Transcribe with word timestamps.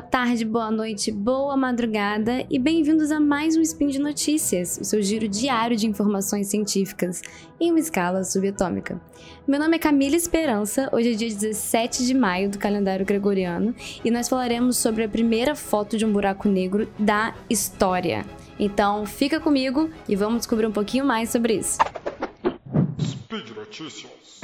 boa 0.00 0.08
tarde, 0.08 0.46
boa 0.46 0.70
noite, 0.70 1.12
boa 1.12 1.54
madrugada 1.58 2.46
e 2.48 2.58
bem-vindos 2.58 3.12
a 3.12 3.20
mais 3.20 3.54
um 3.54 3.60
Spin 3.60 3.88
de 3.88 3.98
Notícias, 3.98 4.78
o 4.80 4.84
seu 4.84 5.02
giro 5.02 5.28
diário 5.28 5.76
de 5.76 5.86
informações 5.86 6.46
científicas 6.46 7.20
em 7.60 7.70
uma 7.70 7.78
escala 7.78 8.24
subatômica. 8.24 8.98
Meu 9.46 9.60
nome 9.60 9.76
é 9.76 9.78
Camila 9.78 10.16
Esperança, 10.16 10.88
hoje 10.90 11.12
é 11.12 11.14
dia 11.14 11.28
17 11.28 12.06
de 12.06 12.14
maio 12.14 12.48
do 12.48 12.58
calendário 12.58 13.04
gregoriano 13.04 13.74
e 14.02 14.10
nós 14.10 14.26
falaremos 14.26 14.78
sobre 14.78 15.04
a 15.04 15.08
primeira 15.08 15.54
foto 15.54 15.98
de 15.98 16.06
um 16.06 16.12
buraco 16.12 16.48
negro 16.48 16.88
da 16.98 17.34
história. 17.50 18.24
Então 18.58 19.04
fica 19.04 19.38
comigo 19.38 19.90
e 20.08 20.16
vamos 20.16 20.38
descobrir 20.38 20.66
um 20.66 20.72
pouquinho 20.72 21.04
mais 21.04 21.28
sobre 21.28 21.56
isso. 21.56 21.76
Speed 22.98 23.50
Notícias. 23.54 24.40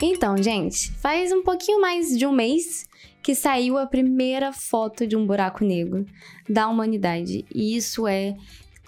Então, 0.00 0.36
gente, 0.42 0.92
faz 0.92 1.32
um 1.32 1.42
pouquinho 1.42 1.80
mais 1.80 2.16
de 2.16 2.26
um 2.26 2.32
mês 2.32 2.86
que 3.22 3.34
saiu 3.34 3.78
a 3.78 3.86
primeira 3.86 4.52
foto 4.52 5.06
de 5.06 5.16
um 5.16 5.26
buraco 5.26 5.64
negro 5.64 6.06
da 6.48 6.68
humanidade. 6.68 7.44
E 7.52 7.76
isso 7.76 8.06
é 8.06 8.36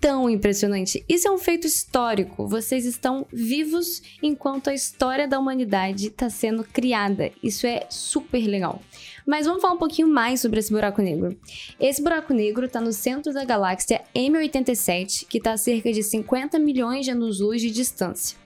tão 0.00 0.28
impressionante. 0.30 1.04
Isso 1.08 1.26
é 1.26 1.30
um 1.30 1.38
feito 1.38 1.66
histórico. 1.66 2.46
Vocês 2.46 2.84
estão 2.84 3.26
vivos 3.32 4.02
enquanto 4.22 4.68
a 4.68 4.74
história 4.74 5.26
da 5.26 5.38
humanidade 5.38 6.08
está 6.08 6.30
sendo 6.30 6.62
criada. 6.62 7.32
Isso 7.42 7.66
é 7.66 7.86
super 7.90 8.46
legal. 8.46 8.80
Mas 9.26 9.46
vamos 9.46 9.60
falar 9.60 9.74
um 9.74 9.78
pouquinho 9.78 10.08
mais 10.08 10.40
sobre 10.40 10.60
esse 10.60 10.72
buraco 10.72 11.02
negro. 11.02 11.36
Esse 11.80 12.02
buraco 12.02 12.32
negro 12.32 12.66
está 12.66 12.80
no 12.80 12.92
centro 12.92 13.32
da 13.32 13.44
galáxia 13.44 14.02
M87, 14.14 15.26
que 15.26 15.38
está 15.38 15.52
a 15.52 15.58
cerca 15.58 15.92
de 15.92 16.02
50 16.02 16.58
milhões 16.58 17.04
de 17.04 17.10
anos-luz 17.10 17.60
de 17.60 17.70
distância. 17.70 18.38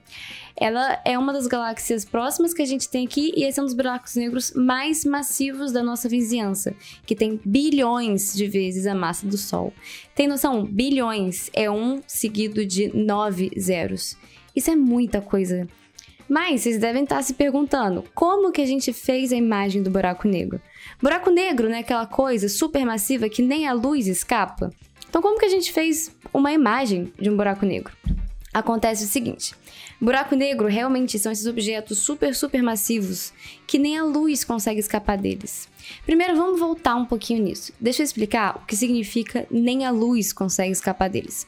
Ela 0.57 1.01
é 1.05 1.19
uma 1.19 1.33
das 1.33 1.47
galáxias 1.47 2.05
próximas 2.05 2.53
que 2.53 2.63
a 2.63 2.67
gente 2.67 2.89
tem 2.89 3.07
aqui 3.07 3.33
e 3.37 3.45
esse 3.45 3.59
é 3.59 3.63
um 3.63 3.67
dos 3.67 3.75
buracos 3.75 4.15
negros 4.15 4.53
mais 4.55 5.05
massivos 5.05 5.73
da 5.73 5.83
nossa 5.83 6.09
vizinhança, 6.09 6.75
que 7.07 7.15
tem 7.15 7.41
bilhões 7.45 8.35
de 8.35 8.47
vezes 8.47 8.87
a 8.87 8.95
massa 8.95 9.27
do 9.27 9.39
Sol. 9.39 9.73
Tem 10.15 10.27
noção? 10.27 10.65
Bilhões 10.65 11.51
é 11.53 11.71
um 11.71 12.01
seguido 12.07 12.65
de 12.67 12.95
nove 12.97 13.51
zeros. 13.59 14.17
Isso 14.55 14.71
é 14.71 14.77
muita 14.77 15.21
coisa. 15.21 15.67
Mas 16.29 16.63
vocês 16.63 16.79
devem 16.79 17.03
estar 17.03 17.23
se 17.23 17.35
perguntando, 17.35 18.05
como 18.15 18.53
que 18.53 18.63
a 18.63 18.67
gente 18.67 18.93
fez 18.93 19.33
a 19.33 19.37
imagem 19.37 19.83
do 19.83 19.91
buraco 19.91 20.27
negro? 20.27 20.61
Buraco 21.01 21.31
negro, 21.31 21.69
né, 21.69 21.81
aquela 21.81 22.07
coisa 22.07 22.49
supermassiva 22.49 23.29
que 23.29 23.43
nem 23.43 23.67
a 23.67 23.73
luz 23.73 24.07
escapa. 24.07 24.71
Então 25.09 25.21
como 25.21 25.39
que 25.39 25.45
a 25.45 25.51
gente 25.51 25.73
fez 25.73 26.11
uma 26.33 26.53
imagem 26.53 27.13
de 27.21 27.29
um 27.29 27.37
buraco 27.37 27.67
negro? 27.67 27.93
Acontece 28.53 29.05
o 29.05 29.09
seguinte: 29.09 29.55
buraco 30.01 30.35
negro 30.35 30.67
realmente 30.69 31.19
são 31.19 31.33
esses 31.33 31.47
objetos 31.47 31.99
super, 31.99 32.35
super 32.35 32.63
massivos 32.63 33.33
que 33.67 33.79
nem 33.79 33.97
a 33.97 34.05
luz 34.05 34.45
consegue 34.45 34.81
escapar 34.81 35.17
deles. 35.17 35.69
Primeiro, 36.05 36.37
vamos 36.37 36.61
voltar 36.61 36.95
um 36.97 37.07
pouquinho 37.07 37.43
nisso. 37.43 37.73
Deixa 37.81 38.03
eu 38.03 38.05
explicar 38.05 38.57
o 38.57 38.67
que 38.67 38.77
significa 38.77 39.47
nem 39.51 39.87
a 39.87 39.91
luz 39.91 40.33
consegue 40.33 40.73
escapar 40.73 41.09
deles. 41.09 41.47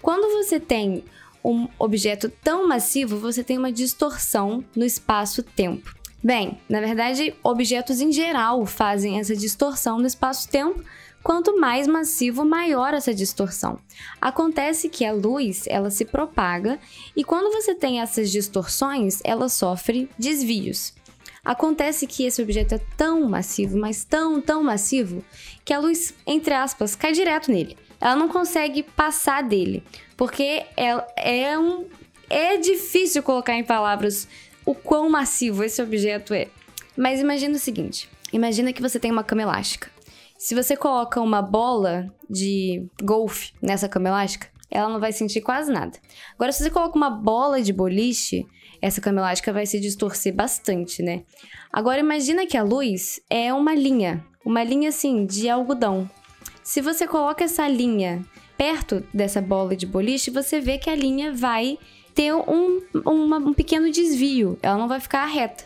Quando 0.00 0.32
você 0.32 0.58
tem 0.58 1.04
um 1.44 1.68
objeto 1.78 2.30
tão 2.42 2.66
massivo, 2.66 3.18
você 3.18 3.44
tem 3.44 3.58
uma 3.58 3.72
distorção 3.72 4.64
no 4.74 4.84
espaço-tempo. 4.84 5.99
Bem, 6.22 6.58
na 6.68 6.80
verdade, 6.80 7.34
objetos 7.42 8.00
em 8.00 8.12
geral 8.12 8.66
fazem 8.66 9.18
essa 9.18 9.34
distorção 9.34 9.98
no 9.98 10.06
espaço-tempo 10.06 10.84
Quanto 11.22 11.60
mais 11.60 11.86
massivo, 11.86 12.46
maior 12.46 12.94
essa 12.94 13.12
distorção. 13.12 13.78
Acontece 14.20 14.88
que 14.88 15.04
a 15.04 15.12
luz, 15.12 15.64
ela 15.66 15.90
se 15.90 16.04
propaga 16.04 16.78
e 17.14 17.22
quando 17.22 17.52
você 17.52 17.74
tem 17.74 18.00
essas 18.00 18.30
distorções, 18.30 19.20
ela 19.22 19.48
sofre 19.48 20.08
desvios. 20.18 20.94
Acontece 21.44 22.06
que 22.06 22.24
esse 22.24 22.40
objeto 22.40 22.74
é 22.74 22.80
tão 22.96 23.28
massivo, 23.28 23.78
mas 23.78 24.02
tão, 24.02 24.40
tão 24.40 24.62
massivo, 24.62 25.22
que 25.64 25.74
a 25.74 25.78
luz, 25.78 26.14
entre 26.26 26.54
aspas, 26.54 26.94
cai 26.94 27.12
direto 27.12 27.50
nele. 27.50 27.76
Ela 28.00 28.16
não 28.16 28.28
consegue 28.28 28.82
passar 28.82 29.42
dele, 29.42 29.82
porque 30.16 30.64
é, 30.76 31.50
é 31.50 31.58
um 31.58 31.86
é 32.30 32.56
difícil 32.56 33.24
colocar 33.24 33.54
em 33.54 33.64
palavras 33.64 34.28
o 34.64 34.74
quão 34.74 35.08
massivo 35.08 35.64
esse 35.64 35.82
objeto 35.82 36.34
é. 36.34 36.48
Mas 36.96 37.20
imagina 37.20 37.56
o 37.56 37.58
seguinte: 37.58 38.08
imagina 38.32 38.72
que 38.72 38.82
você 38.82 38.98
tem 38.98 39.10
uma 39.10 39.24
cama 39.24 39.42
elástica. 39.42 39.90
Se 40.38 40.54
você 40.54 40.76
coloca 40.76 41.20
uma 41.20 41.42
bola 41.42 42.10
de 42.28 42.86
golfe 43.02 43.52
nessa 43.60 43.88
cama 43.88 44.08
elástica, 44.08 44.48
ela 44.70 44.88
não 44.88 45.00
vai 45.00 45.12
sentir 45.12 45.40
quase 45.40 45.70
nada. 45.70 45.98
Agora, 46.34 46.52
se 46.52 46.62
você 46.62 46.70
coloca 46.70 46.96
uma 46.96 47.10
bola 47.10 47.60
de 47.60 47.72
boliche, 47.72 48.46
essa 48.80 49.00
cama 49.00 49.20
elástica 49.20 49.52
vai 49.52 49.66
se 49.66 49.78
distorcer 49.78 50.34
bastante, 50.34 51.02
né? 51.02 51.24
Agora, 51.72 52.00
imagina 52.00 52.46
que 52.46 52.56
a 52.56 52.62
luz 52.62 53.20
é 53.28 53.52
uma 53.52 53.74
linha, 53.74 54.24
uma 54.44 54.64
linha 54.64 54.88
assim 54.88 55.26
de 55.26 55.48
algodão. 55.48 56.08
Se 56.62 56.80
você 56.80 57.06
coloca 57.06 57.44
essa 57.44 57.66
linha 57.68 58.24
perto 58.56 59.04
dessa 59.12 59.40
bola 59.40 59.74
de 59.74 59.86
boliche, 59.86 60.30
você 60.30 60.60
vê 60.60 60.78
que 60.78 60.88
a 60.88 60.94
linha 60.94 61.32
vai 61.32 61.78
ter 62.14 62.34
um, 62.34 62.80
uma, 63.04 63.38
um 63.38 63.54
pequeno 63.54 63.90
desvio, 63.90 64.58
ela 64.62 64.76
não 64.76 64.88
vai 64.88 65.00
ficar 65.00 65.24
reta. 65.26 65.64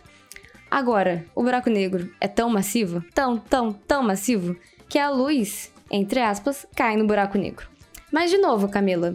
Agora, 0.70 1.24
o 1.34 1.42
buraco 1.42 1.70
negro 1.70 2.10
é 2.20 2.26
tão 2.26 2.50
massivo, 2.50 3.04
tão, 3.14 3.38
tão, 3.38 3.72
tão 3.72 4.02
massivo, 4.02 4.56
que 4.88 4.98
a 4.98 5.10
luz, 5.10 5.72
entre 5.90 6.20
aspas, 6.20 6.66
cai 6.74 6.96
no 6.96 7.06
buraco 7.06 7.38
negro. 7.38 7.68
Mas 8.10 8.30
de 8.30 8.38
novo, 8.38 8.68
Camila, 8.68 9.14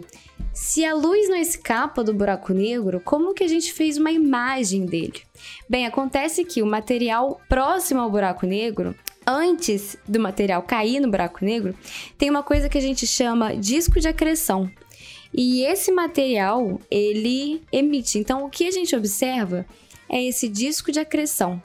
se 0.52 0.84
a 0.84 0.94
luz 0.94 1.28
não 1.28 1.36
escapa 1.36 2.02
do 2.02 2.12
buraco 2.12 2.52
negro, 2.52 3.00
como 3.04 3.34
que 3.34 3.44
a 3.44 3.48
gente 3.48 3.72
fez 3.72 3.96
uma 3.96 4.10
imagem 4.10 4.84
dele? 4.84 5.22
Bem, 5.68 5.86
acontece 5.86 6.44
que 6.44 6.62
o 6.62 6.66
material 6.66 7.40
próximo 7.48 8.00
ao 8.00 8.10
buraco 8.10 8.46
negro, 8.46 8.94
antes 9.26 9.96
do 10.06 10.18
material 10.18 10.62
cair 10.62 11.00
no 11.00 11.10
buraco 11.10 11.44
negro, 11.44 11.74
tem 12.18 12.28
uma 12.28 12.42
coisa 12.42 12.68
que 12.68 12.76
a 12.76 12.80
gente 12.80 13.06
chama 13.06 13.56
disco 13.56 14.00
de 14.00 14.08
acreção. 14.08 14.70
E 15.32 15.62
esse 15.62 15.92
material, 15.92 16.80
ele 16.90 17.62
emite. 17.72 18.18
Então, 18.18 18.44
o 18.44 18.50
que 18.50 18.66
a 18.66 18.70
gente 18.70 18.94
observa 18.96 19.64
é 20.08 20.24
esse 20.24 20.48
disco 20.48 20.90
de 20.90 20.98
acreção. 20.98 21.62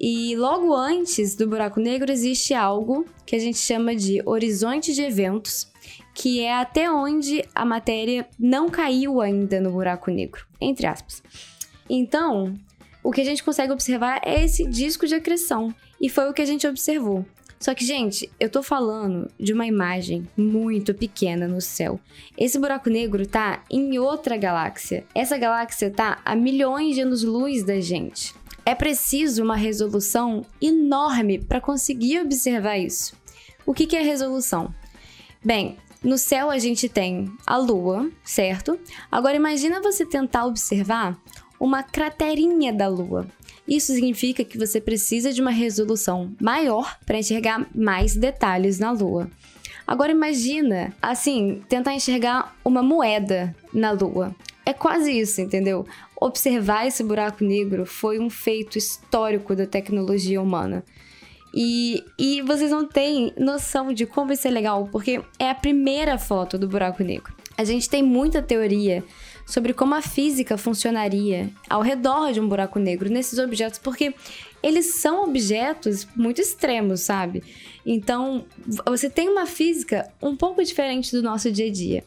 E 0.00 0.36
logo 0.36 0.72
antes 0.74 1.34
do 1.34 1.48
buraco 1.48 1.80
negro 1.80 2.12
existe 2.12 2.54
algo 2.54 3.04
que 3.26 3.34
a 3.34 3.38
gente 3.38 3.58
chama 3.58 3.96
de 3.96 4.22
horizonte 4.24 4.94
de 4.94 5.02
eventos, 5.02 5.66
que 6.14 6.40
é 6.40 6.54
até 6.54 6.90
onde 6.90 7.44
a 7.54 7.64
matéria 7.64 8.28
não 8.38 8.68
caiu 8.68 9.20
ainda 9.20 9.60
no 9.60 9.72
buraco 9.72 10.10
negro, 10.10 10.46
entre 10.60 10.86
aspas. 10.86 11.22
Então, 11.90 12.54
o 13.02 13.10
que 13.10 13.20
a 13.20 13.24
gente 13.24 13.42
consegue 13.42 13.72
observar 13.72 14.20
é 14.24 14.44
esse 14.44 14.64
disco 14.68 15.06
de 15.06 15.14
acreção, 15.14 15.74
e 16.00 16.08
foi 16.08 16.28
o 16.28 16.32
que 16.32 16.42
a 16.42 16.46
gente 16.46 16.66
observou. 16.66 17.24
Só 17.58 17.74
que, 17.74 17.84
gente, 17.84 18.30
eu 18.38 18.48
tô 18.48 18.62
falando 18.62 19.30
de 19.38 19.52
uma 19.52 19.66
imagem 19.66 20.28
muito 20.36 20.94
pequena 20.94 21.48
no 21.48 21.60
céu. 21.60 21.98
Esse 22.36 22.58
buraco 22.58 22.88
negro 22.88 23.26
tá 23.26 23.64
em 23.70 23.98
outra 23.98 24.36
galáxia. 24.36 25.04
Essa 25.14 25.36
galáxia 25.36 25.90
tá 25.90 26.20
a 26.24 26.36
milhões 26.36 26.94
de 26.94 27.00
anos-luz 27.00 27.64
da 27.64 27.80
gente. 27.80 28.34
É 28.64 28.74
preciso 28.74 29.42
uma 29.42 29.56
resolução 29.56 30.44
enorme 30.60 31.38
para 31.38 31.60
conseguir 31.60 32.20
observar 32.20 32.78
isso. 32.78 33.16
O 33.66 33.74
que, 33.74 33.86
que 33.86 33.96
é 33.96 34.02
resolução? 34.02 34.72
Bem, 35.44 35.78
no 36.02 36.16
céu 36.16 36.50
a 36.50 36.58
gente 36.58 36.88
tem 36.88 37.32
a 37.44 37.56
Lua, 37.56 38.08
certo? 38.22 38.78
Agora 39.10 39.36
imagina 39.36 39.80
você 39.80 40.06
tentar 40.06 40.46
observar 40.46 41.18
uma 41.58 41.82
craterinha 41.82 42.72
da 42.72 42.88
Lua. 42.88 43.26
Isso 43.66 43.92
significa 43.92 44.44
que 44.44 44.56
você 44.56 44.80
precisa 44.80 45.32
de 45.32 45.40
uma 45.40 45.50
resolução 45.50 46.34
maior 46.40 46.98
para 47.04 47.18
enxergar 47.18 47.68
mais 47.74 48.16
detalhes 48.16 48.78
na 48.78 48.90
Lua. 48.90 49.30
Agora 49.86 50.12
imagina, 50.12 50.94
assim, 51.00 51.62
tentar 51.68 51.94
enxergar 51.94 52.56
uma 52.64 52.82
moeda 52.82 53.54
na 53.72 53.90
Lua. 53.90 54.34
É 54.64 54.72
quase 54.72 55.12
isso, 55.12 55.40
entendeu? 55.40 55.86
Observar 56.20 56.86
esse 56.86 57.02
buraco 57.02 57.42
negro 57.42 57.86
foi 57.86 58.18
um 58.18 58.28
feito 58.28 58.76
histórico 58.76 59.56
da 59.56 59.66
tecnologia 59.66 60.42
humana. 60.42 60.84
E, 61.54 62.04
e 62.18 62.42
vocês 62.42 62.70
não 62.70 62.86
têm 62.86 63.32
noção 63.38 63.92
de 63.92 64.04
como 64.04 64.32
isso 64.32 64.46
é 64.46 64.50
legal, 64.50 64.88
porque 64.92 65.22
é 65.38 65.48
a 65.48 65.54
primeira 65.54 66.18
foto 66.18 66.58
do 66.58 66.68
buraco 66.68 67.02
negro. 67.02 67.32
A 67.56 67.64
gente 67.64 67.88
tem 67.88 68.02
muita 68.02 68.42
teoria 68.42 69.02
sobre 69.48 69.72
como 69.72 69.94
a 69.94 70.02
física 70.02 70.58
funcionaria 70.58 71.48
ao 71.70 71.80
redor 71.80 72.32
de 72.32 72.38
um 72.38 72.46
buraco 72.46 72.78
negro 72.78 73.08
nesses 73.08 73.38
objetos, 73.38 73.78
porque 73.78 74.14
eles 74.62 74.96
são 74.96 75.24
objetos 75.24 76.06
muito 76.14 76.38
extremos, 76.38 77.00
sabe? 77.00 77.42
Então, 77.84 78.44
você 78.84 79.08
tem 79.08 79.26
uma 79.26 79.46
física 79.46 80.06
um 80.20 80.36
pouco 80.36 80.62
diferente 80.62 81.10
do 81.12 81.22
nosso 81.22 81.50
dia 81.50 81.66
a 81.66 81.72
dia. 81.72 82.04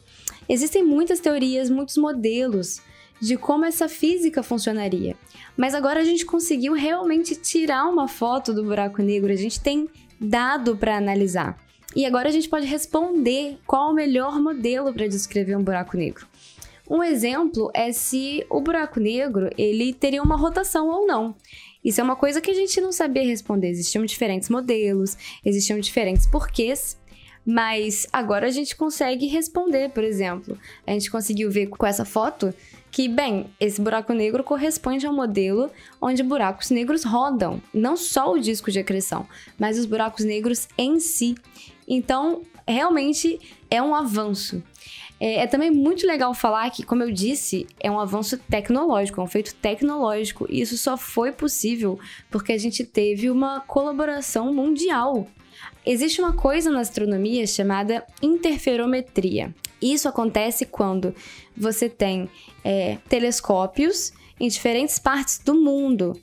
Existem 0.48 0.84
muitas 0.84 1.18
teorias, 1.18 1.68
muitos 1.68 1.96
modelos 1.96 2.80
de 3.20 3.36
como 3.36 3.64
essa 3.64 3.88
física 3.88 4.40
funcionaria. 4.44 5.16
Mas 5.56 5.74
agora 5.74 5.98
a 5.98 6.04
gente 6.04 6.24
conseguiu 6.24 6.74
realmente 6.74 7.34
tirar 7.34 7.88
uma 7.88 8.06
foto 8.06 8.54
do 8.54 8.62
buraco 8.62 9.02
negro, 9.02 9.32
a 9.32 9.36
gente 9.36 9.60
tem 9.60 9.88
dado 10.20 10.76
para 10.76 10.96
analisar. 10.96 11.58
E 11.94 12.06
agora 12.06 12.28
a 12.28 12.32
gente 12.32 12.48
pode 12.48 12.66
responder 12.66 13.58
qual 13.66 13.90
o 13.90 13.94
melhor 13.94 14.40
modelo 14.40 14.92
para 14.94 15.08
descrever 15.08 15.56
um 15.56 15.64
buraco 15.64 15.96
negro. 15.96 16.24
Um 16.92 17.02
exemplo 17.02 17.70
é 17.72 17.90
se 17.90 18.44
o 18.50 18.60
buraco 18.60 19.00
negro 19.00 19.48
ele 19.56 19.94
teria 19.94 20.22
uma 20.22 20.36
rotação 20.36 20.90
ou 20.90 21.06
não. 21.06 21.34
Isso 21.82 22.02
é 22.02 22.04
uma 22.04 22.14
coisa 22.14 22.38
que 22.38 22.50
a 22.50 22.54
gente 22.54 22.82
não 22.82 22.92
sabia 22.92 23.24
responder. 23.24 23.70
Existiam 23.70 24.04
diferentes 24.04 24.50
modelos, 24.50 25.16
existiam 25.42 25.80
diferentes 25.80 26.26
porquês, 26.26 27.00
mas 27.46 28.06
agora 28.12 28.46
a 28.46 28.50
gente 28.50 28.76
consegue 28.76 29.26
responder, 29.26 29.88
por 29.88 30.04
exemplo. 30.04 30.58
A 30.86 30.92
gente 30.92 31.10
conseguiu 31.10 31.50
ver 31.50 31.68
com 31.68 31.86
essa 31.86 32.04
foto 32.04 32.52
que, 32.90 33.08
bem, 33.08 33.46
esse 33.58 33.80
buraco 33.80 34.12
negro 34.12 34.44
corresponde 34.44 35.06
a 35.06 35.10
um 35.10 35.16
modelo 35.16 35.70
onde 35.98 36.22
buracos 36.22 36.68
negros 36.68 37.04
rodam, 37.04 37.58
não 37.72 37.96
só 37.96 38.30
o 38.30 38.38
disco 38.38 38.70
de 38.70 38.80
acreção, 38.80 39.26
mas 39.58 39.78
os 39.78 39.86
buracos 39.86 40.26
negros 40.26 40.68
em 40.76 41.00
si. 41.00 41.36
Então, 41.88 42.42
realmente 42.68 43.40
é 43.70 43.82
um 43.82 43.94
avanço. 43.94 44.62
É, 45.18 45.36
é, 45.42 45.46
também 45.46 45.70
muito 45.70 46.06
legal 46.06 46.34
falar 46.34 46.68
que, 46.70 46.82
como 46.82 47.02
eu 47.02 47.10
disse, 47.10 47.66
é 47.78 47.90
um 47.90 48.00
avanço 48.00 48.36
tecnológico, 48.36 49.20
é 49.20 49.24
um 49.24 49.28
feito 49.28 49.54
tecnológico. 49.54 50.46
E 50.50 50.60
isso 50.60 50.76
só 50.76 50.96
foi 50.96 51.32
possível 51.32 51.98
porque 52.30 52.52
a 52.52 52.58
gente 52.58 52.84
teve 52.84 53.30
uma 53.30 53.60
colaboração 53.60 54.52
mundial. 54.52 55.28
Existe 55.84 56.20
uma 56.20 56.32
coisa 56.32 56.70
na 56.70 56.80
astronomia 56.80 57.46
chamada 57.46 58.04
interferometria. 58.20 59.54
Isso 59.80 60.08
acontece 60.08 60.66
quando 60.66 61.14
você 61.56 61.88
tem 61.88 62.28
é, 62.64 62.98
telescópios 63.08 64.12
em 64.38 64.48
diferentes 64.48 64.98
partes 64.98 65.38
do 65.38 65.54
mundo. 65.54 66.20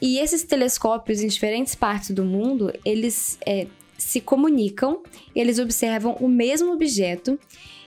E 0.00 0.18
esses 0.18 0.42
telescópios 0.44 1.20
em 1.20 1.26
diferentes 1.26 1.74
partes 1.74 2.10
do 2.10 2.24
mundo, 2.24 2.72
eles 2.84 3.38
é, 3.44 3.66
se 3.96 4.20
comunicam, 4.20 5.02
eles 5.34 5.58
observam 5.58 6.16
o 6.20 6.28
mesmo 6.28 6.72
objeto 6.72 7.38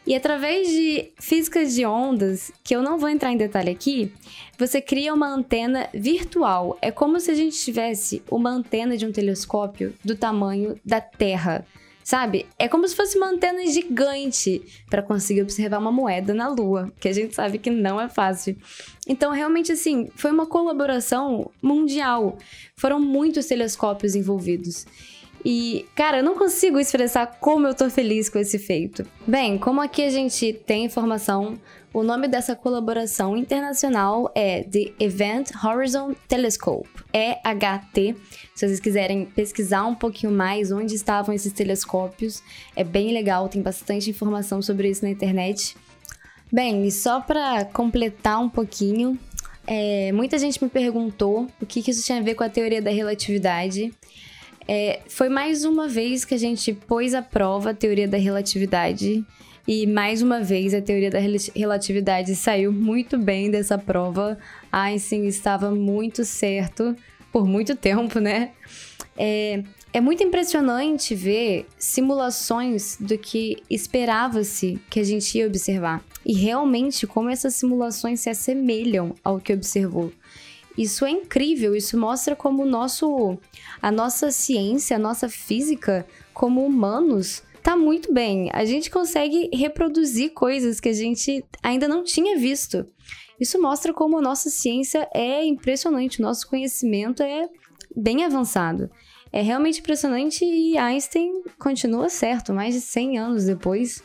e 0.05 0.15
através 0.15 0.67
de 0.67 1.11
físicas 1.19 1.75
de 1.75 1.85
ondas, 1.85 2.51
que 2.63 2.75
eu 2.75 2.81
não 2.81 2.97
vou 2.97 3.07
entrar 3.07 3.31
em 3.31 3.37
detalhe 3.37 3.69
aqui, 3.69 4.11
você 4.57 4.81
cria 4.81 5.13
uma 5.13 5.27
antena 5.27 5.89
virtual. 5.93 6.77
É 6.81 6.89
como 6.89 7.19
se 7.19 7.29
a 7.29 7.35
gente 7.35 7.57
tivesse 7.57 8.23
uma 8.29 8.49
antena 8.49 8.97
de 8.97 9.05
um 9.05 9.11
telescópio 9.11 9.93
do 10.03 10.15
tamanho 10.15 10.79
da 10.83 10.99
Terra. 10.99 11.65
Sabe? 12.03 12.47
É 12.57 12.67
como 12.67 12.87
se 12.87 12.95
fosse 12.95 13.15
uma 13.15 13.29
antena 13.29 13.63
gigante 13.67 14.61
para 14.89 15.03
conseguir 15.03 15.43
observar 15.43 15.77
uma 15.77 15.91
moeda 15.91 16.33
na 16.33 16.49
Lua, 16.49 16.91
que 16.99 17.07
a 17.07 17.13
gente 17.13 17.35
sabe 17.35 17.59
que 17.59 17.69
não 17.69 18.01
é 18.01 18.09
fácil. 18.09 18.57
Então, 19.07 19.31
realmente, 19.31 19.71
assim, 19.71 20.09
foi 20.15 20.31
uma 20.31 20.47
colaboração 20.47 21.51
mundial. 21.61 22.39
Foram 22.75 22.99
muitos 22.99 23.45
telescópios 23.45 24.15
envolvidos. 24.15 24.87
E, 25.43 25.85
cara, 25.95 26.17
eu 26.19 26.23
não 26.23 26.35
consigo 26.35 26.79
expressar 26.79 27.25
como 27.39 27.67
eu 27.67 27.73
tô 27.73 27.89
feliz 27.89 28.29
com 28.29 28.37
esse 28.37 28.59
feito. 28.59 29.05
Bem, 29.25 29.57
como 29.57 29.81
aqui 29.81 30.03
a 30.03 30.09
gente 30.09 30.53
tem 30.53 30.85
informação, 30.85 31.59
o 31.93 32.03
nome 32.03 32.27
dessa 32.27 32.55
colaboração 32.55 33.35
internacional 33.35 34.31
é 34.35 34.63
The 34.63 34.93
Event 34.99 35.49
Horizon 35.63 36.13
Telescope, 36.27 36.89
EHT. 37.11 38.15
Se 38.55 38.67
vocês 38.67 38.79
quiserem 38.79 39.25
pesquisar 39.25 39.85
um 39.85 39.95
pouquinho 39.95 40.31
mais 40.31 40.71
onde 40.71 40.95
estavam 40.95 41.33
esses 41.33 41.51
telescópios, 41.51 42.41
é 42.75 42.83
bem 42.83 43.11
legal, 43.11 43.49
tem 43.49 43.61
bastante 43.61 44.09
informação 44.09 44.61
sobre 44.61 44.89
isso 44.89 45.03
na 45.03 45.11
internet. 45.11 45.75
Bem, 46.51 46.85
e 46.85 46.91
só 46.91 47.19
para 47.19 47.65
completar 47.65 48.39
um 48.39 48.49
pouquinho, 48.49 49.17
é, 49.65 50.11
muita 50.11 50.37
gente 50.37 50.63
me 50.63 50.69
perguntou 50.69 51.47
o 51.61 51.65
que, 51.65 51.81
que 51.81 51.91
isso 51.91 52.05
tinha 52.05 52.19
a 52.19 52.21
ver 52.21 52.35
com 52.35 52.43
a 52.43 52.49
teoria 52.49 52.81
da 52.81 52.91
relatividade. 52.91 53.91
É, 54.67 55.01
foi 55.07 55.29
mais 55.29 55.65
uma 55.65 55.87
vez 55.87 56.23
que 56.23 56.33
a 56.33 56.37
gente 56.37 56.73
pôs 56.73 57.13
à 57.13 57.21
prova 57.21 57.71
a 57.71 57.73
teoria 57.73 58.07
da 58.07 58.17
relatividade. 58.17 59.25
E 59.67 59.85
mais 59.85 60.21
uma 60.21 60.41
vez 60.41 60.73
a 60.73 60.81
teoria 60.81 61.11
da 61.11 61.19
relatividade 61.55 62.35
saiu 62.35 62.71
muito 62.71 63.17
bem 63.17 63.51
dessa 63.51 63.77
prova. 63.77 64.37
Einstein 64.71 65.27
estava 65.27 65.71
muito 65.71 66.25
certo 66.25 66.95
por 67.31 67.45
muito 67.45 67.75
tempo, 67.75 68.19
né? 68.19 68.51
É, 69.17 69.63
é 69.93 70.01
muito 70.01 70.23
impressionante 70.23 71.13
ver 71.13 71.67
simulações 71.77 72.97
do 72.99 73.17
que 73.17 73.57
esperava-se 73.69 74.79
que 74.89 74.99
a 74.99 75.03
gente 75.03 75.37
ia 75.37 75.47
observar. 75.47 76.03
E 76.25 76.33
realmente 76.33 77.05
como 77.05 77.29
essas 77.29 77.55
simulações 77.55 78.19
se 78.21 78.29
assemelham 78.29 79.13
ao 79.23 79.39
que 79.39 79.53
observou. 79.53 80.11
Isso 80.77 81.05
é 81.05 81.11
incrível, 81.11 81.75
isso 81.75 81.97
mostra 81.97 82.35
como 82.35 82.65
nosso, 82.65 83.37
a 83.81 83.91
nossa 83.91 84.31
ciência, 84.31 84.95
a 84.95 84.99
nossa 84.99 85.27
física, 85.27 86.05
como 86.33 86.65
humanos, 86.65 87.43
tá 87.61 87.75
muito 87.75 88.13
bem. 88.13 88.49
A 88.53 88.63
gente 88.65 88.89
consegue 88.89 89.49
reproduzir 89.53 90.33
coisas 90.33 90.79
que 90.79 90.89
a 90.89 90.93
gente 90.93 91.43
ainda 91.61 91.87
não 91.87 92.03
tinha 92.03 92.37
visto. 92.37 92.85
Isso 93.39 93.61
mostra 93.61 93.93
como 93.93 94.17
a 94.17 94.21
nossa 94.21 94.49
ciência 94.49 95.09
é 95.13 95.43
impressionante, 95.43 96.19
o 96.19 96.23
nosso 96.23 96.47
conhecimento 96.47 97.21
é 97.21 97.49
bem 97.95 98.23
avançado. 98.23 98.89
É 99.33 99.41
realmente 99.41 99.79
impressionante 99.79 100.43
e 100.43 100.77
Einstein 100.77 101.43
continua 101.57 102.09
certo, 102.09 102.53
mais 102.53 102.73
de 102.73 102.81
100 102.81 103.17
anos 103.17 103.45
depois. 103.45 104.03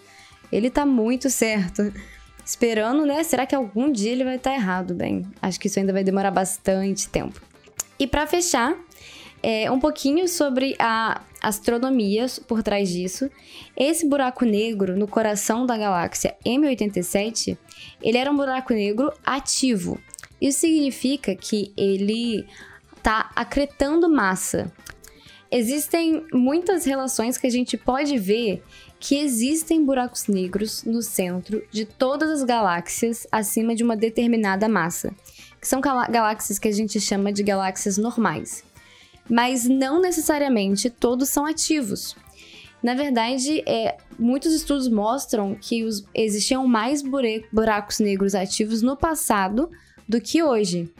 Ele 0.50 0.70
tá 0.70 0.86
muito 0.86 1.28
certo 1.28 1.92
esperando, 2.46 3.04
né? 3.04 3.24
Será 3.24 3.44
que 3.44 3.54
algum 3.54 3.90
dia 3.90 4.12
ele 4.12 4.22
vai 4.22 4.36
estar 4.36 4.50
tá 4.50 4.56
errado? 4.56 4.94
Bem, 4.94 5.26
acho 5.42 5.58
que 5.58 5.66
isso 5.66 5.80
ainda 5.80 5.92
vai 5.92 6.04
demorar 6.04 6.30
bastante 6.30 7.08
tempo. 7.08 7.42
E 7.98 8.06
para 8.06 8.24
fechar, 8.26 8.76
é, 9.42 9.68
um 9.70 9.80
pouquinho 9.80 10.28
sobre 10.28 10.76
a 10.78 11.20
astronomia 11.42 12.26
por 12.46 12.62
trás 12.62 12.88
disso. 12.88 13.28
Esse 13.76 14.08
buraco 14.08 14.44
negro 14.44 14.96
no 14.96 15.08
coração 15.08 15.66
da 15.66 15.76
galáxia 15.76 16.36
M87, 16.44 17.58
ele 18.00 18.16
era 18.16 18.30
um 18.30 18.36
buraco 18.36 18.72
negro 18.72 19.12
ativo. 19.24 19.98
Isso 20.40 20.60
significa 20.60 21.34
que 21.34 21.72
ele 21.76 22.46
está 22.96 23.30
acretando 23.34 24.08
massa. 24.08 24.72
Existem 25.50 26.26
muitas 26.32 26.84
relações 26.84 27.38
que 27.38 27.46
a 27.46 27.50
gente 27.50 27.76
pode 27.76 28.18
ver 28.18 28.62
que 28.98 29.16
existem 29.16 29.84
buracos 29.84 30.26
negros 30.26 30.84
no 30.84 31.02
centro 31.02 31.62
de 31.70 31.84
todas 31.84 32.30
as 32.30 32.42
galáxias 32.42 33.26
acima 33.30 33.74
de 33.74 33.84
uma 33.84 33.96
determinada 33.96 34.68
massa, 34.68 35.14
que 35.60 35.68
são 35.68 35.80
galáxias 35.80 36.58
que 36.58 36.68
a 36.68 36.72
gente 36.72 37.00
chama 37.00 37.32
de 37.32 37.42
galáxias 37.42 37.98
normais. 37.98 38.64
Mas 39.28 39.64
não 39.64 40.00
necessariamente 40.00 40.88
todos 40.88 41.28
são 41.28 41.44
ativos. 41.44 42.16
Na 42.82 42.94
verdade, 42.94 43.62
é, 43.66 43.96
muitos 44.18 44.52
estudos 44.52 44.88
mostram 44.88 45.54
que 45.54 45.82
os, 45.82 46.04
existiam 46.14 46.66
mais 46.66 47.02
buracos 47.52 47.98
negros 47.98 48.34
ativos 48.34 48.82
no 48.82 48.96
passado 48.96 49.68
do 50.08 50.20
que 50.20 50.42
hoje. 50.42 50.90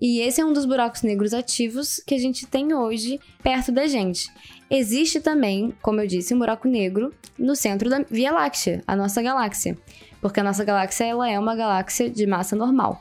E 0.00 0.20
esse 0.20 0.40
é 0.40 0.44
um 0.44 0.52
dos 0.52 0.64
buracos 0.64 1.02
negros 1.02 1.32
ativos 1.32 2.02
que 2.06 2.14
a 2.14 2.18
gente 2.18 2.46
tem 2.46 2.74
hoje 2.74 3.20
perto 3.42 3.72
da 3.72 3.86
gente. 3.86 4.30
Existe 4.70 5.20
também, 5.20 5.72
como 5.80 6.00
eu 6.00 6.06
disse, 6.06 6.34
um 6.34 6.38
buraco 6.38 6.68
negro 6.68 7.12
no 7.38 7.54
centro 7.54 7.88
da 7.88 8.04
Via 8.10 8.32
Láctea, 8.32 8.82
a 8.86 8.96
nossa 8.96 9.22
galáxia, 9.22 9.78
porque 10.20 10.40
a 10.40 10.44
nossa 10.44 10.64
galáxia 10.64 11.04
ela 11.04 11.30
é 11.30 11.38
uma 11.38 11.54
galáxia 11.54 12.10
de 12.10 12.26
massa 12.26 12.56
normal. 12.56 13.00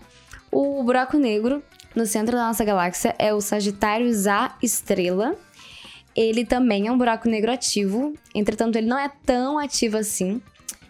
O 0.51 0.83
buraco 0.83 1.17
negro 1.17 1.63
no 1.95 2.05
centro 2.05 2.35
da 2.35 2.47
nossa 2.47 2.63
galáxia 2.63 3.15
é 3.17 3.33
o 3.33 3.41
Sagitários 3.41 4.27
A 4.27 4.55
estrela. 4.61 5.35
Ele 6.15 6.45
também 6.45 6.87
é 6.87 6.91
um 6.91 6.97
buraco 6.97 7.27
negro 7.27 7.51
ativo, 7.51 8.13
entretanto 8.35 8.75
ele 8.75 8.87
não 8.87 8.99
é 8.99 9.11
tão 9.25 9.57
ativo 9.57 9.97
assim, 9.97 10.39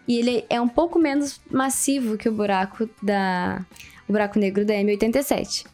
e 0.07 0.19
ele 0.19 0.45
é 0.49 0.59
um 0.59 0.67
pouco 0.67 0.99
menos 0.99 1.39
massivo 1.49 2.17
que 2.17 2.27
o 2.27 2.33
buraco 2.33 2.89
da 3.01 3.65
o 4.07 4.11
buraco 4.11 4.39
negro 4.39 4.65
da 4.65 4.73
M87 4.73 5.65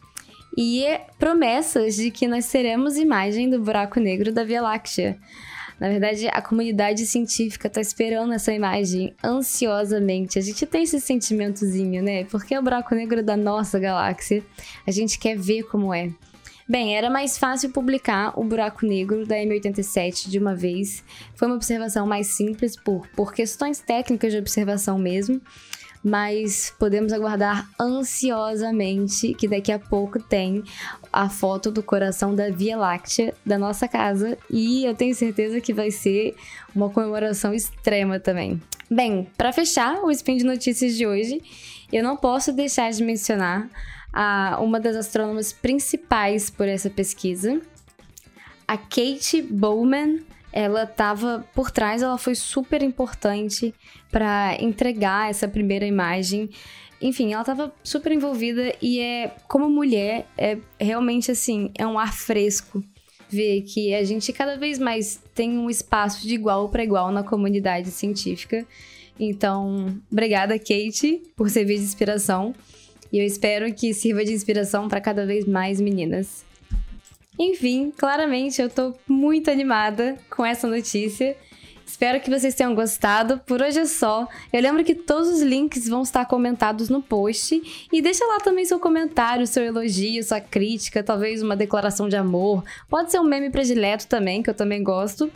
e 0.56 0.84
promessas 1.18 1.96
de 1.96 2.10
que 2.10 2.26
nós 2.26 2.48
teremos 2.48 2.96
imagem 2.96 3.48
do 3.48 3.60
buraco 3.60 4.00
negro 4.00 4.32
da 4.32 4.44
Via 4.44 4.62
Láctea. 4.62 5.18
Na 5.78 5.88
verdade, 5.88 6.28
a 6.28 6.42
comunidade 6.42 7.06
científica 7.06 7.66
está 7.66 7.80
esperando 7.80 8.34
essa 8.34 8.52
imagem 8.52 9.14
ansiosamente. 9.24 10.38
A 10.38 10.42
gente 10.42 10.66
tem 10.66 10.82
esse 10.82 11.00
sentimentozinho, 11.00 12.02
né? 12.02 12.24
Porque 12.24 12.54
é 12.54 12.60
o 12.60 12.62
buraco 12.62 12.94
negro 12.94 13.22
da 13.22 13.34
nossa 13.34 13.78
galáxia. 13.78 14.44
A 14.86 14.90
gente 14.90 15.18
quer 15.18 15.38
ver 15.38 15.62
como 15.62 15.94
é. 15.94 16.10
Bem, 16.68 16.94
era 16.94 17.08
mais 17.08 17.38
fácil 17.38 17.70
publicar 17.70 18.38
o 18.38 18.44
buraco 18.44 18.84
negro 18.84 19.26
da 19.26 19.36
M87 19.36 20.28
de 20.28 20.38
uma 20.38 20.54
vez. 20.54 21.02
Foi 21.34 21.48
uma 21.48 21.56
observação 21.56 22.06
mais 22.06 22.26
simples 22.26 22.76
por, 22.76 23.08
por 23.08 23.32
questões 23.32 23.80
técnicas 23.80 24.32
de 24.32 24.38
observação 24.38 24.98
mesmo 24.98 25.40
mas 26.02 26.74
podemos 26.78 27.12
aguardar 27.12 27.68
ansiosamente 27.78 29.34
que 29.34 29.46
daqui 29.46 29.70
a 29.70 29.78
pouco 29.78 30.18
tem 30.18 30.64
a 31.12 31.28
foto 31.28 31.70
do 31.70 31.82
coração 31.82 32.34
da 32.34 32.50
Via 32.50 32.76
Láctea 32.76 33.34
da 33.44 33.58
nossa 33.58 33.86
casa 33.86 34.38
e 34.50 34.84
eu 34.84 34.94
tenho 34.94 35.14
certeza 35.14 35.60
que 35.60 35.74
vai 35.74 35.90
ser 35.90 36.34
uma 36.74 36.88
comemoração 36.88 37.52
extrema 37.52 38.18
também. 38.18 38.60
Bem, 38.90 39.28
para 39.36 39.52
fechar 39.52 40.02
o 40.02 40.10
spin 40.10 40.36
de 40.36 40.44
notícias 40.44 40.96
de 40.96 41.06
hoje, 41.06 41.42
eu 41.92 42.02
não 42.02 42.16
posso 42.16 42.52
deixar 42.52 42.90
de 42.90 43.04
mencionar 43.04 43.68
a, 44.12 44.58
uma 44.60 44.80
das 44.80 44.96
astrônomas 44.96 45.52
principais 45.52 46.50
por 46.50 46.66
essa 46.66 46.90
pesquisa, 46.90 47.60
a 48.66 48.76
Kate 48.76 49.42
Bowman 49.42 50.20
ela 50.52 50.84
estava 50.84 51.44
por 51.54 51.70
trás, 51.70 52.02
ela 52.02 52.18
foi 52.18 52.34
super 52.34 52.82
importante 52.82 53.74
para 54.10 54.56
entregar 54.60 55.30
essa 55.30 55.46
primeira 55.46 55.86
imagem 55.86 56.50
enfim, 57.00 57.32
ela 57.32 57.42
tava 57.42 57.72
super 57.82 58.12
envolvida 58.12 58.74
e 58.82 59.00
é, 59.00 59.34
como 59.48 59.70
mulher, 59.70 60.26
é 60.36 60.58
realmente 60.78 61.30
assim, 61.30 61.70
é 61.78 61.86
um 61.86 61.98
ar 61.98 62.12
fresco 62.12 62.84
ver 63.26 63.62
que 63.62 63.94
a 63.94 64.04
gente 64.04 64.32
cada 64.32 64.58
vez 64.58 64.78
mais 64.78 65.22
tem 65.34 65.56
um 65.56 65.70
espaço 65.70 66.26
de 66.26 66.34
igual 66.34 66.68
para 66.68 66.84
igual 66.84 67.10
na 67.10 67.22
comunidade 67.22 67.90
científica. 67.90 68.66
Então, 69.18 69.96
obrigada, 70.10 70.58
Kate, 70.58 71.22
por 71.36 71.48
servir 71.48 71.76
de 71.76 71.84
inspiração. 71.84 72.54
E 73.12 73.18
eu 73.18 73.24
espero 73.24 73.72
que 73.72 73.94
sirva 73.94 74.24
de 74.24 74.32
inspiração 74.32 74.88
para 74.88 75.00
cada 75.00 75.24
vez 75.24 75.46
mais 75.46 75.80
meninas. 75.80 76.44
Enfim, 77.42 77.90
claramente 77.96 78.60
eu 78.60 78.68
tô 78.68 78.92
muito 79.08 79.50
animada 79.50 80.18
com 80.28 80.44
essa 80.44 80.68
notícia. 80.68 81.34
Espero 81.86 82.20
que 82.20 82.28
vocês 82.28 82.54
tenham 82.54 82.74
gostado. 82.74 83.38
Por 83.46 83.62
hoje 83.62 83.78
é 83.78 83.86
só. 83.86 84.28
Eu 84.52 84.60
lembro 84.60 84.84
que 84.84 84.94
todos 84.94 85.26
os 85.30 85.40
links 85.40 85.88
vão 85.88 86.02
estar 86.02 86.26
comentados 86.26 86.90
no 86.90 87.00
post. 87.00 87.88
E 87.90 88.02
deixa 88.02 88.26
lá 88.26 88.40
também 88.40 88.66
seu 88.66 88.78
comentário, 88.78 89.46
seu 89.46 89.64
elogio, 89.64 90.22
sua 90.22 90.38
crítica, 90.38 91.02
talvez 91.02 91.42
uma 91.42 91.56
declaração 91.56 92.10
de 92.10 92.16
amor. 92.16 92.62
Pode 92.90 93.10
ser 93.10 93.18
um 93.18 93.24
meme 93.24 93.48
predileto 93.48 94.06
também, 94.06 94.42
que 94.42 94.50
eu 94.50 94.54
também 94.54 94.84
gosto. 94.84 95.32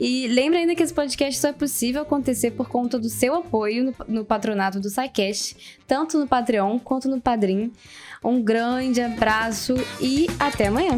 E 0.00 0.28
lembre 0.28 0.58
ainda 0.58 0.74
que 0.74 0.82
esse 0.82 0.94
podcast 0.94 1.40
só 1.40 1.48
é 1.48 1.52
possível 1.52 2.02
acontecer 2.02 2.52
por 2.52 2.68
conta 2.68 2.98
do 2.98 3.08
seu 3.08 3.34
apoio 3.34 3.84
no, 3.84 3.94
no 4.06 4.24
patronato 4.24 4.78
do 4.78 4.88
SciCast, 4.88 5.78
tanto 5.86 6.18
no 6.18 6.26
Patreon 6.26 6.78
quanto 6.78 7.08
no 7.08 7.20
Padrim. 7.20 7.72
Um 8.22 8.40
grande 8.40 9.00
abraço 9.00 9.74
e 10.00 10.26
até 10.38 10.68
amanhã! 10.68 10.96